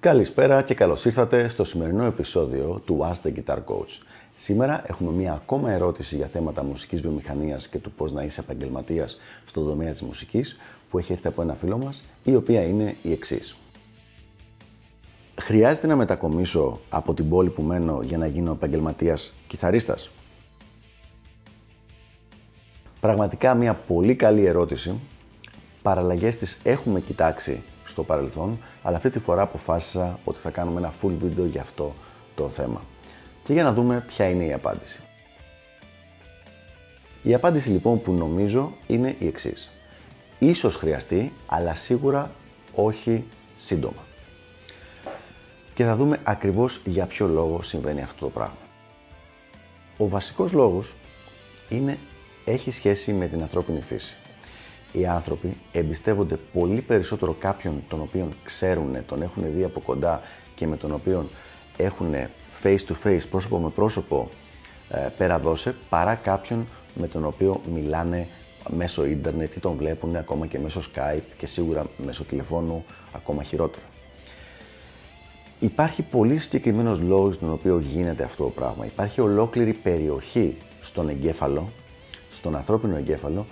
[0.00, 3.98] Καλησπέρα και καλώς ήρθατε στο σημερινό επεισόδιο του Ask the Guitar Coach.
[4.36, 9.16] Σήμερα έχουμε μία ακόμα ερώτηση για θέματα μουσικής βιομηχανίας και του πώς να είσαι επαγγελματίας
[9.46, 10.56] στον τομέα της μουσικής
[10.90, 13.56] που έχει έρθει από ένα φίλο μας, η οποία είναι η εξής.
[15.40, 20.10] Χρειάζεται να μετακομίσω από την πόλη που μένω για να γίνω επαγγελματίας κιθαρίστας;
[23.00, 24.94] Πραγματικά μια πολύ καλή ερώτηση.
[25.82, 30.92] Παραλλαγές τις έχουμε κοιτάξει στο παρελθόν, αλλά αυτή τη φορά αποφάσισα ότι θα κάνουμε ένα
[31.02, 31.92] full video για αυτό
[32.34, 32.80] το θέμα.
[33.44, 35.00] Και για να δούμε ποια είναι η απάντηση.
[37.22, 39.70] Η απάντηση λοιπόν που νομίζω είναι η εξής.
[40.38, 42.30] Ίσως χρειαστεί, αλλά σίγουρα
[42.74, 43.24] όχι
[43.56, 44.02] σύντομα.
[45.74, 48.56] Και θα δούμε ακριβώς για ποιο λόγο συμβαίνει αυτό το πράγμα.
[49.98, 50.94] Ο βασικός λόγος
[51.68, 51.98] είναι,
[52.44, 54.14] έχει σχέση με την ανθρώπινη φύση.
[54.92, 60.20] Οι άνθρωποι εμπιστεύονται πολύ περισσότερο κάποιον τον οποίον ξέρουν, τον έχουν δει από κοντά
[60.54, 61.28] και με τον οποίο
[61.76, 62.14] έχουν
[62.62, 64.28] face to face, πρόσωπο με πρόσωπο
[64.90, 68.26] ε, πέρα δώσε, παρά κάποιον με τον οποίο μιλάνε
[68.68, 73.84] μέσω ίντερνετ ή τον βλέπουν ακόμα και μέσω Skype και σίγουρα μέσω τηλεφώνου ακόμα χειρότερα.
[75.60, 78.86] Υπάρχει πολύ συγκεκριμένος λόγος στον οποίο γίνεται αυτό το πράγμα.
[78.86, 81.68] Υπάρχει ολόκληρη περιοχή στον εγκέφαλο,
[82.36, 83.46] στον ανθρώπινο εγκέφαλο,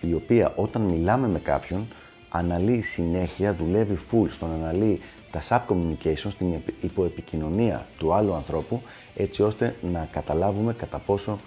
[0.00, 1.86] η οποία όταν μιλάμε με κάποιον
[2.28, 8.82] αναλύει συνέχεια, δουλεύει full στον αναλύει τα sub-communications, την υποεπικοινωνία του άλλου ανθρώπου,
[9.16, 11.38] έτσι ώστε να καταλάβουμε κατά πόσο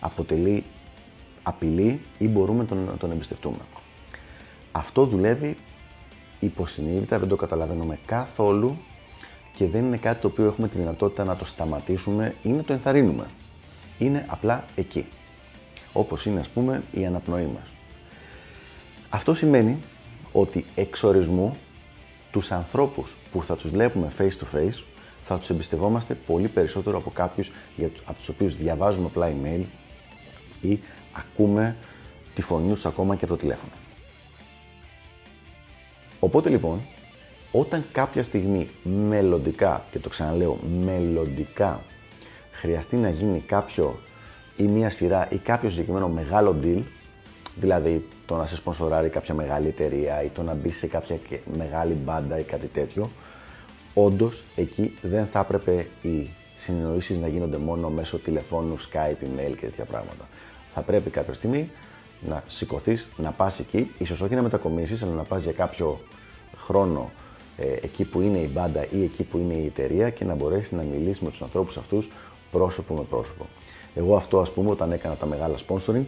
[0.00, 0.64] αποτελεί
[1.42, 3.58] απειλή ή μπορούμε τον, τον εμπιστευτούμε.
[4.72, 5.56] Αυτό δουλεύει
[6.40, 8.76] υποσυνείδητα, δεν το καταλαβαίνουμε καθόλου
[9.54, 12.72] και δεν είναι κάτι το οποίο έχουμε τη δυνατότητα να το σταματήσουμε ή να το
[12.72, 13.26] ενθαρρύνουμε.
[13.98, 15.06] Είναι απλά εκεί.
[15.92, 17.77] Όπως είναι ας πούμε η αναπνοή μας.
[19.10, 19.78] Αυτό σημαίνει
[20.32, 21.56] ότι εξορισμού
[22.32, 24.82] τους ανθρώπους που θα τους βλέπουμε face to face
[25.24, 27.50] θα τους εμπιστευόμαστε πολύ περισσότερο από κάποιους
[28.04, 29.62] από τους οποίους διαβάζουμε απλά email
[30.60, 30.78] ή
[31.12, 31.76] ακούμε
[32.34, 33.72] τη φωνή τους ακόμα και από το τηλέφωνο.
[36.20, 36.80] Οπότε λοιπόν,
[37.52, 38.68] όταν κάποια στιγμή
[39.08, 41.80] μελλοντικά, και το ξαναλέω μελλοντικά,
[42.52, 43.98] χρειαστεί να γίνει κάποιο
[44.56, 46.82] ή μία σειρά ή κάποιο συγκεκριμένο μεγάλο deal,
[47.54, 51.18] δηλαδή το να σε σπονσοράρει κάποια μεγάλη εταιρεία ή το να μπει σε κάποια
[51.56, 53.10] μεγάλη μπάντα ή κάτι τέτοιο,
[53.94, 59.66] όντως εκεί δεν θα έπρεπε οι συνεννοήσεις να γίνονται μόνο μέσω τηλεφώνου, Skype, email και
[59.66, 60.28] τέτοια πράγματα.
[60.74, 61.70] Θα πρέπει κάποια στιγμή
[62.28, 66.00] να σηκωθείς, να πας εκεί, ίσως όχι να μετακομίσεις, αλλά να πας για κάποιο
[66.56, 67.10] χρόνο
[67.56, 70.72] ε, εκεί που είναι η μπάντα ή εκεί που είναι η εταιρεία και να μπορέσεις
[70.72, 72.08] να μιλήσεις με τους ανθρώπους αυτούς
[72.50, 73.46] πρόσωπο με πρόσωπο.
[73.94, 76.04] Εγώ αυτό, ας πούμε, όταν έκανα τα μεγάλα sponsoring,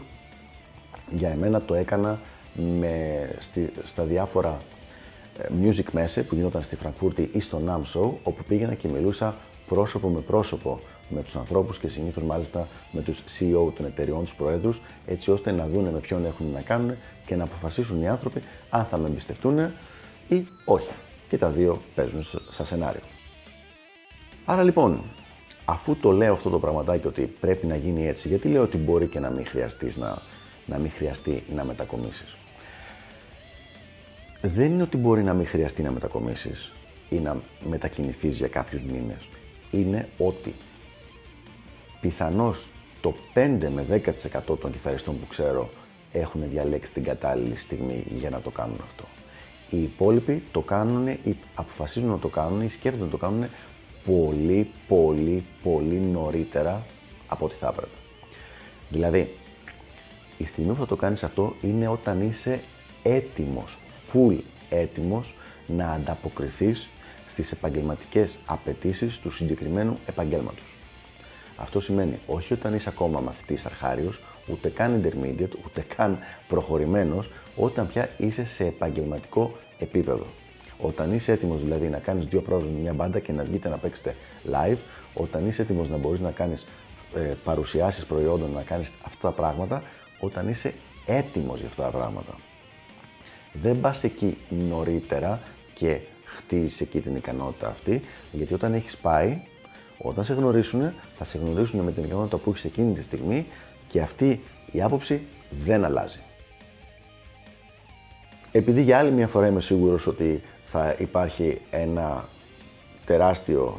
[1.10, 2.18] για εμένα το έκανα
[2.54, 4.58] με, στη, στα διάφορα
[5.38, 9.34] ε, music messe που γινόταν στη Φραγκφούρτη ή στο NAM Show, όπου πήγαινα και μιλούσα
[9.68, 14.34] πρόσωπο με πρόσωπο με τους ανθρώπους και συνήθως μάλιστα με τους CEO των εταιριών, τους
[14.34, 16.94] προέδρους, έτσι ώστε να δουν με ποιον έχουν να κάνουν
[17.26, 19.58] και να αποφασίσουν οι άνθρωποι αν θα με εμπιστευτούν
[20.28, 20.90] ή όχι.
[21.28, 23.00] Και τα δύο παίζουν στα σενάριο.
[24.44, 25.02] Άρα λοιπόν,
[25.64, 29.06] αφού το λέω αυτό το πραγματάκι ότι πρέπει να γίνει έτσι, γιατί λέω ότι μπορεί
[29.06, 30.18] και να μην χρειαστείς να
[30.70, 32.36] να μην χρειαστεί να μετακομίσεις.
[34.42, 36.72] Δεν είναι ότι μπορεί να μην χρειαστεί να μετακομίσεις
[37.08, 37.36] ή να
[37.68, 39.28] μετακινηθείς για κάποιους μήνες.
[39.70, 40.54] Είναι ότι
[42.00, 42.68] πιθανώς
[43.00, 43.84] το 5 με
[44.46, 45.70] 10% των κιθαριστών που ξέρω
[46.12, 49.04] έχουν διαλέξει την κατάλληλη στιγμή για να το κάνουν αυτό.
[49.70, 53.44] Οι υπόλοιποι το κάνουν ή αποφασίζουν να το κάνουν ή σκέφτονται να το κάνουν
[54.04, 56.86] πολύ, πολύ, πολύ νωρίτερα
[57.28, 57.94] από ό,τι θα έπρεπε.
[58.90, 59.34] Δηλαδή,
[60.40, 62.60] η στιγμή που θα το κάνεις αυτό είναι όταν είσαι
[63.02, 63.78] έτοιμος,
[64.12, 64.38] full
[64.70, 65.34] έτοιμος
[65.66, 66.88] να ανταποκριθείς
[67.28, 70.74] στις επαγγελματικές απαιτήσεις του συγκεκριμένου επαγγέλματος.
[71.56, 74.20] Αυτό σημαίνει όχι όταν είσαι ακόμα μαθητής αρχάριος,
[74.52, 76.18] ούτε καν intermediate, ούτε καν
[76.48, 80.26] προχωρημένος, όταν πια είσαι σε επαγγελματικό επίπεδο.
[80.78, 83.76] Όταν είσαι έτοιμος δηλαδή να κάνεις δύο πρόβλημα με μια μπάντα και να βγείτε να
[83.76, 84.16] παίξετε
[84.52, 84.78] live,
[85.14, 86.66] όταν είσαι έτοιμος να μπορείς να κάνεις
[87.16, 89.82] ε, παρουσιάσεις προϊόντων, να κάνεις αυτά τα πράγματα,
[90.20, 90.74] όταν είσαι
[91.06, 92.34] έτοιμος για αυτά τα πράγματα.
[93.52, 95.40] Δεν πας εκεί νωρίτερα
[95.74, 98.00] και χτίζεις εκεί την ικανότητα αυτή,
[98.32, 99.40] γιατί όταν έχεις πάει,
[99.98, 103.46] όταν σε γνωρίσουν, θα σε γνωρίσουν με την ικανότητα που έχεις εκείνη τη στιγμή
[103.88, 104.40] και αυτή
[104.72, 105.22] η άποψη
[105.64, 106.20] δεν αλλάζει.
[108.52, 112.28] Επειδή για άλλη μια φορά είμαι σίγουρος ότι θα υπάρχει ένα
[113.06, 113.78] τεράστιο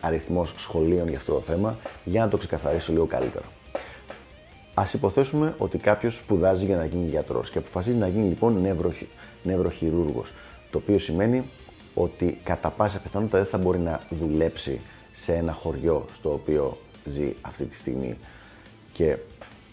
[0.00, 3.44] αριθμός σχολείων για αυτό το θέμα, για να το ξεκαθαρίσω λίγο καλύτερα.
[4.78, 8.94] Α υποθέσουμε ότι κάποιος σπουδάζει για να γίνει γιατρός και αποφασίζει να γίνει λοιπόν νευροχ...
[9.42, 10.32] νευροχειρούργος.
[10.70, 11.44] Το οποίο σημαίνει
[11.94, 14.80] ότι κατά πάσα πιθανότητα δεν θα μπορεί να δουλέψει
[15.14, 18.16] σε ένα χωριό στο οποίο ζει αυτή τη στιγμή
[18.92, 19.16] και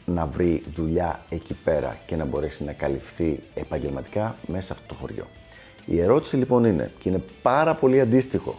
[0.05, 4.93] να βρει δουλειά εκεί πέρα και να μπορέσει να καλυφθεί επαγγελματικά μέσα σε αυτό το
[4.93, 5.27] χωριό.
[5.85, 8.55] Η ερώτηση λοιπόν είναι, και είναι πάρα πολύ αντίστοιχο,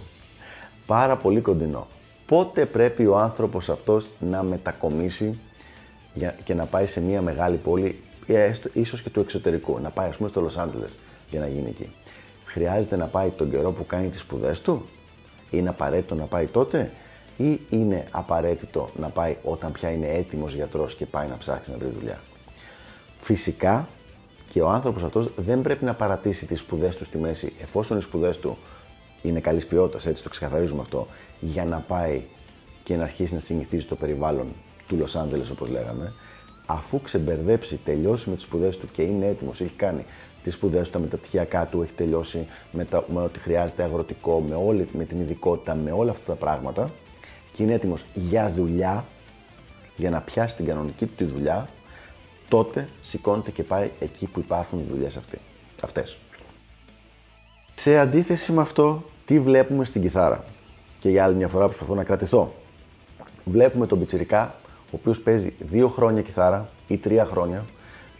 [0.86, 1.86] πάρα πολύ κοντινό,
[2.26, 5.38] πότε πρέπει ο άνθρωπος αυτός να μετακομίσει
[6.44, 8.00] και να πάει σε μια μεγάλη πόλη,
[8.72, 10.98] ίσως και του εξωτερικού, να πάει ας πούμε στο Λος Άντζελες
[11.30, 11.88] για να γίνει εκεί.
[12.44, 14.88] Χρειάζεται να πάει τον καιρό που κάνει τις σπουδές του,
[15.50, 16.90] είναι απαραίτητο να πάει τότε;
[17.36, 21.76] Ή είναι απαραίτητο να πάει όταν πια είναι έτοιμος γιατρός και πάει να ψάξει να
[21.76, 22.18] βρει δουλειά;
[23.20, 23.88] Φυσικά
[24.50, 28.00] και ο άνθρωπος αυτός δεν πρέπει να παρατήσει τις σπουδές του στη μέση εφόσον οι
[28.00, 28.58] σπουδές του
[29.22, 31.06] είναι καλής ποιότητας, έτσι το ξεκαθαρίζουμε αυτό,
[31.40, 32.22] για να πάει
[32.84, 34.46] και να αρχίσει να συνηθίζει το περιβάλλον
[34.88, 36.12] του Λος Άντζελες όπως λέγαμε,
[36.66, 40.04] αφού ξεμπερδέψει, τελειώσει με τις σπουδές του και είναι έτοιμος, έχει κάνει
[40.42, 44.54] τις σπουδές του, τα μεταπτυχιακά του, έχει τελειώσει με, τα, με ό,τι χρειάζεται αγροτικό, με,
[44.54, 46.90] όλη, με την ειδικότητα, με όλα αυτά τα πράγματα
[47.52, 49.04] και είναι έτοιμος για δουλειά,
[49.96, 51.68] για να πιάσει την κανονική του τη δουλειά,
[52.48, 55.20] τότε σηκώνεται και πάει εκεί που υπάρχουν οι δουλειές
[55.82, 56.16] αυτές.
[57.74, 60.44] Σε αντίθεση με αυτό, τι βλέπουμε στην κιθάρα;
[60.98, 62.54] Και για άλλη μια φορά προσπαθώ να κρατηθώ.
[63.44, 64.54] Βλέπουμε τον Πιτσιρικά,
[64.96, 67.64] ο οποίος παίζει δύο χρόνια κιθάρα ή τρία χρόνια.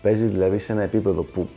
[0.03, 1.49] Παίζει δηλαδή σε ένα επίπεδο που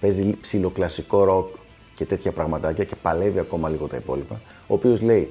[0.00, 1.46] παίζει ψηλοκλασικό ροκ
[1.94, 4.40] και τέτοια πραγματάκια και παλεύει ακόμα λίγο τα υπόλοιπα.
[4.66, 5.28] Ο οποίος λέει: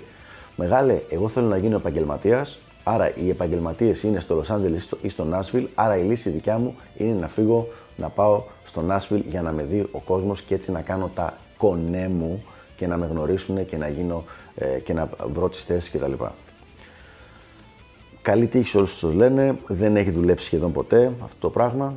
[0.55, 5.23] Μεγάλε, εγώ θέλω να γίνω επαγγελματίας, άρα οι επαγγελματίες είναι στο Λο Άντζελε ή στο
[5.23, 9.51] Νάσβιλ, άρα η λύση δικιά μου είναι να φύγω να πάω στο Νάσβιλ για να
[9.51, 12.43] με δει ο κόσμος και έτσι να κάνω τα κονέ μου
[12.75, 14.23] και να με γνωρίσουν και να γίνω
[14.55, 16.13] ε, και να βρω τις θέσεις κτλ.
[18.27, 21.95] Καλή τύχη σε όλους του λένε, δεν έχει δουλέψει σχεδόν ποτέ αυτό το πράγμα.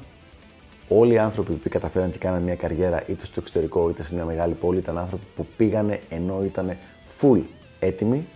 [0.88, 4.24] Όλοι οι άνθρωποι που καταφέραν και κάνανε μια καριέρα είτε στο εξωτερικό είτε σε μια
[4.24, 6.76] μεγάλη πόλη ήταν άνθρωποι που πήγανε ενώ ήταν
[7.20, 7.40] full
[7.80, 8.26] έτοιμοι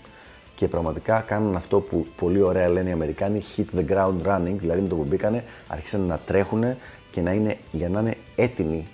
[0.56, 4.80] και πραγματικά κάνουν αυτό που πολύ ωραία λένε οι Αμερικάνοι hit the ground running, δηλαδή
[4.80, 6.64] με το που μπήκανε άρχισαν να τρέχουν
[7.10, 8.86] και να είναι, για να είναι έτοιμοι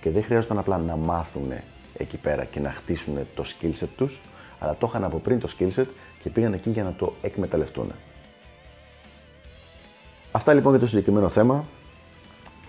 [0.00, 1.52] και δεν χρειάζονταν απλά να μάθουν
[1.96, 4.20] εκεί πέρα και να χτίσουν το skill set τους,
[4.58, 5.86] αλλά το είχαν από πριν το skill set
[6.22, 7.92] και πήγαν εκεί για να το εκμεταλλευτούν.
[10.32, 11.64] Αυτά λοιπόν για το συγκεκριμένο θέμα.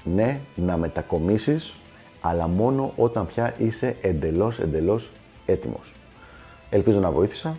[0.04, 1.74] Ναι, να μετακομίσεις,
[2.22, 5.12] αλλά μόνο όταν πια είσαι εντελώς, εντελώς
[5.46, 5.94] έτοιμος.
[6.70, 7.58] Ελπίζω να βοήθησα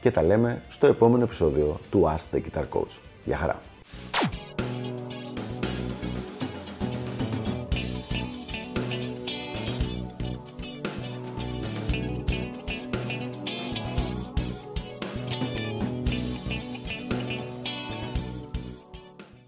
[0.00, 2.98] και τα λέμε στο επόμενο επεισόδιο του Ask the Guitar Coach.
[3.24, 3.71] Γεια χαρά!